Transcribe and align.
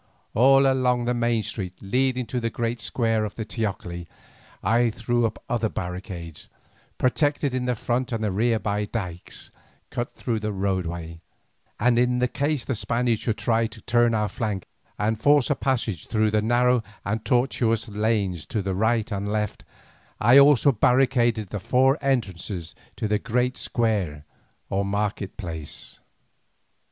All 0.33 0.65
along 0.65 1.05
the 1.05 1.13
main 1.13 1.43
street 1.43 1.75
leading 1.79 2.25
to 2.25 2.39
the 2.39 2.49
great 2.49 2.79
square 2.79 3.23
of 3.23 3.35
the 3.35 3.45
teocalli 3.45 4.07
I 4.63 4.89
threw 4.89 5.27
up 5.27 5.43
other 5.47 5.69
barricades, 5.69 6.47
protected 6.97 7.53
in 7.53 7.65
the 7.65 7.75
front 7.75 8.11
and 8.11 8.25
rear 8.35 8.57
by 8.57 8.85
dykes 8.85 9.51
cut 9.91 10.15
through 10.15 10.39
the 10.39 10.51
roadway, 10.51 11.21
and 11.79 11.99
in 11.99 12.19
case 12.29 12.65
the 12.65 12.73
Spaniards 12.73 13.21
should 13.21 13.37
try 13.37 13.67
to 13.67 13.79
turn 13.81 14.15
our 14.15 14.27
flank 14.27 14.65
and 14.97 15.21
force 15.21 15.51
a 15.51 15.55
passage 15.55 16.07
through 16.07 16.31
the 16.31 16.41
narrow 16.41 16.81
and 17.05 17.23
tortuous 17.23 17.87
lanes 17.87 18.47
to 18.47 18.63
the 18.63 18.73
right 18.73 19.11
and 19.11 19.31
left, 19.31 19.63
I 20.19 20.39
also 20.39 20.71
barricaded 20.71 21.49
the 21.49 21.59
four 21.59 21.99
entrances 22.01 22.73
to 22.95 23.07
the 23.07 23.19
great 23.19 23.55
square 23.55 24.25
or 24.67 24.83
market 24.83 25.37
place. 25.37 25.99